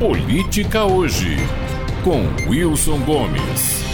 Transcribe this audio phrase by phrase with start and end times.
[0.00, 1.36] Política Hoje,
[2.02, 3.84] com Wilson Gomes.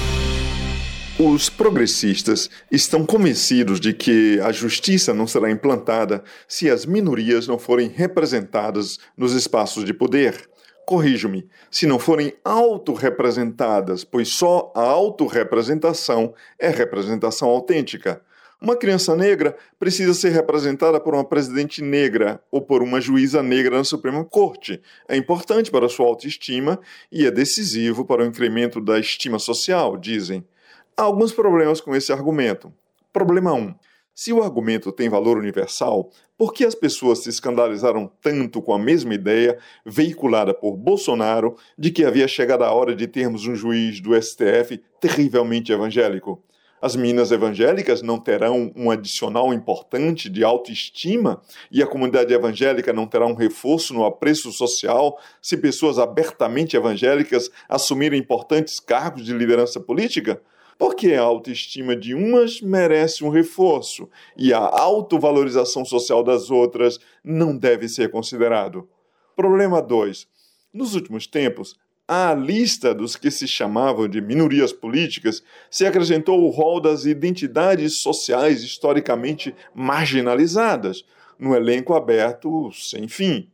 [1.18, 7.58] Os progressistas estão convencidos de que a justiça não será implantada se as minorias não
[7.58, 10.48] forem representadas nos espaços de poder.
[10.86, 18.22] Corrijo-me, se não forem autorrepresentadas, pois só a autorrepresentação é representação autêntica.
[18.60, 23.76] Uma criança negra precisa ser representada por uma presidente negra ou por uma juíza negra
[23.76, 24.80] na Suprema Corte.
[25.06, 26.80] É importante para sua autoestima
[27.12, 30.42] e é decisivo para o incremento da estima social, dizem.
[30.96, 32.72] Há alguns problemas com esse argumento.
[33.12, 33.56] Problema 1.
[33.58, 33.74] Um,
[34.14, 38.78] se o argumento tem valor universal, por que as pessoas se escandalizaram tanto com a
[38.78, 44.00] mesma ideia veiculada por Bolsonaro de que havia chegado a hora de termos um juiz
[44.00, 46.42] do STF terrivelmente evangélico?
[46.80, 51.40] As minas evangélicas não terão um adicional importante de autoestima
[51.70, 57.50] e a comunidade evangélica não terá um reforço no apreço social se pessoas abertamente evangélicas
[57.66, 60.42] assumirem importantes cargos de liderança política?
[60.78, 67.56] Porque a autoestima de umas merece um reforço e a autovalorização social das outras não
[67.56, 68.86] deve ser considerado.
[69.34, 70.28] Problema 2.
[70.74, 71.74] Nos últimos tempos,
[72.08, 78.00] à lista dos que se chamavam de minorias políticas se acrescentou o rol das identidades
[78.00, 81.04] sociais historicamente marginalizadas,
[81.38, 83.48] no elenco aberto sem fim.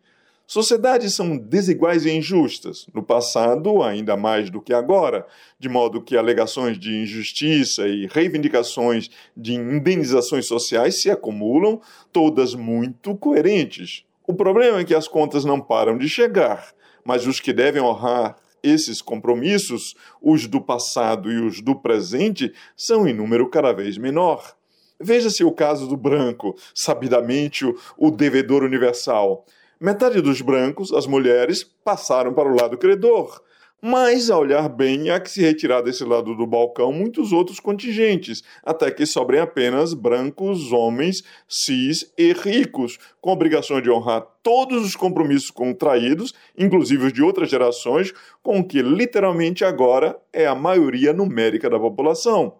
[0.46, 5.26] Sociedades são desiguais e injustas, no passado ainda mais do que agora,
[5.58, 11.80] de modo que alegações de injustiça e reivindicações de indenizações sociais se acumulam,
[12.12, 14.04] todas muito coerentes.
[14.26, 18.36] O problema é que as contas não param de chegar, mas os que devem honrar
[18.62, 24.56] esses compromissos, os do passado e os do presente, são em número cada vez menor.
[25.00, 29.44] Veja-se o caso do branco, sabidamente o, o devedor universal.
[29.80, 33.42] Metade dos brancos, as mulheres, passaram para o lado credor.
[33.84, 38.40] Mas, a olhar bem, há que se retirar desse lado do balcão muitos outros contingentes,
[38.62, 44.94] até que sobrem apenas brancos, homens, cis e ricos, com obrigação de honrar todos os
[44.94, 51.12] compromissos contraídos, inclusive os de outras gerações, com o que literalmente agora é a maioria
[51.12, 52.54] numérica da população.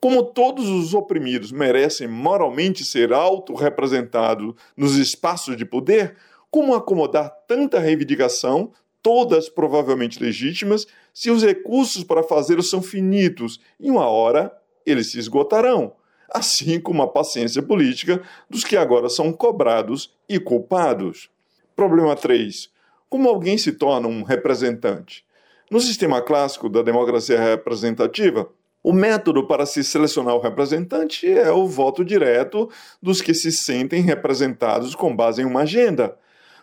[0.00, 6.14] Como todos os oprimidos merecem moralmente ser autorrepresentados nos espaços de poder,
[6.48, 8.70] como acomodar tanta reivindicação
[9.02, 14.52] todas provavelmente legítimas, se os recursos para fazê-lo são finitos e uma hora
[14.84, 15.92] eles se esgotarão,
[16.30, 21.30] assim como a paciência política dos que agora são cobrados e culpados.
[21.74, 22.70] Problema 3.
[23.08, 25.24] Como alguém se torna um representante?
[25.70, 28.48] No sistema clássico da democracia representativa,
[28.82, 32.68] o método para se selecionar o representante é o voto direto
[33.02, 36.16] dos que se sentem representados com base em uma agenda.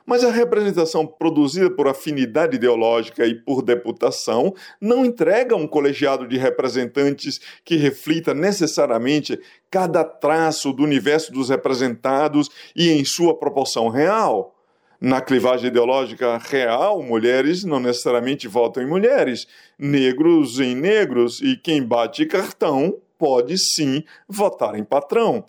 [0.10, 6.38] Mas a representação produzida por afinidade ideológica e por deputação não entrega um colegiado de
[6.38, 9.38] representantes que reflita necessariamente
[9.70, 14.56] cada traço do universo dos representados e em sua proporção real.
[15.00, 19.46] Na clivagem ideológica real, mulheres não necessariamente votam em mulheres,
[19.78, 25.44] negros em negros, e quem bate cartão pode sim votar em patrão.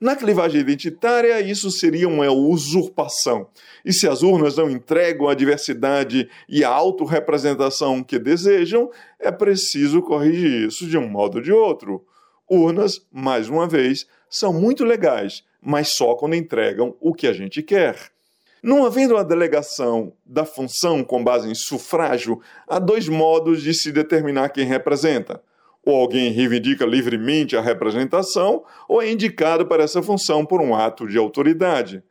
[0.00, 3.46] Na clivagem identitária, isso seria uma usurpação.
[3.84, 10.00] E se as urnas não entregam a diversidade e a autorrepresentação que desejam, é preciso
[10.00, 12.02] corrigir isso de um modo ou de outro.
[12.48, 17.62] Urnas, mais uma vez, são muito legais, mas só quando entregam o que a gente
[17.62, 17.94] quer.
[18.62, 23.92] Não havendo a delegação da função com base em sufrágio, há dois modos de se
[23.92, 25.42] determinar quem representa
[25.90, 31.06] ou alguém reivindica livremente a representação, ou é indicado para essa função por um ato
[31.06, 32.02] de autoridade.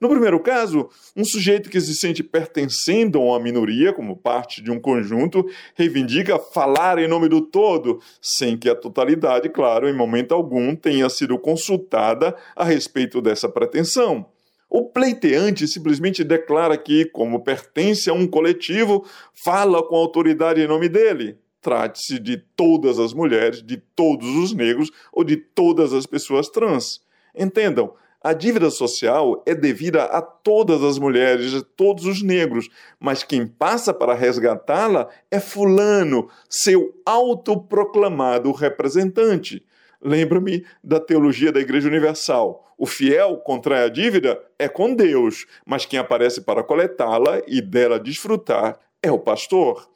[0.00, 4.70] No primeiro caso, um sujeito que se sente pertencendo a uma minoria, como parte de
[4.70, 5.44] um conjunto,
[5.74, 11.08] reivindica falar em nome do todo, sem que a totalidade, claro, em momento algum tenha
[11.08, 14.26] sido consultada a respeito dessa pretensão.
[14.70, 20.88] O pleiteante simplesmente declara que, como pertence a um coletivo, fala com autoridade em nome
[20.88, 26.48] dele trate-se de todas as mulheres, de todos os negros ou de todas as pessoas
[26.48, 27.00] trans.
[27.34, 32.68] Entendam, a dívida social é devida a todas as mulheres, a todos os negros,
[32.98, 39.64] mas quem passa para resgatá-la é Fulano, seu autoproclamado representante.
[40.02, 42.64] Lembro-me da teologia da Igreja Universal.
[42.76, 48.00] O fiel contrai a dívida é com Deus, mas quem aparece para coletá-la e dela
[48.00, 49.88] desfrutar é o pastor.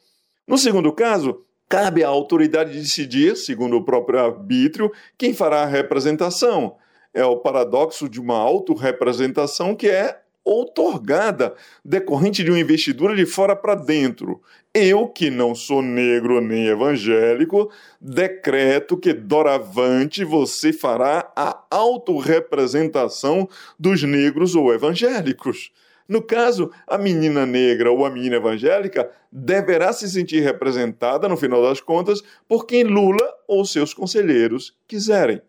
[0.47, 6.75] No segundo caso, Cabe à autoridade decidir, segundo o próprio arbítrio, quem fará a representação.
[7.11, 13.55] É o paradoxo de uma autorrepresentação que é outorgada, decorrente de uma investidura de fora
[13.55, 14.39] para dentro.
[14.71, 23.49] Eu, que não sou negro nem evangélico, decreto que doravante você fará a autorrepresentação
[23.79, 25.71] dos negros ou evangélicos.
[26.07, 31.61] No caso, a menina negra ou a menina evangélica deverá se sentir representada, no final
[31.61, 35.41] das contas, por quem Lula ou seus conselheiros quiserem.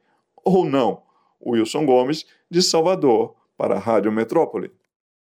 [0.44, 1.02] Ou não.
[1.44, 4.70] Wilson Gomes, de Salvador, para a Rádio Metrópole.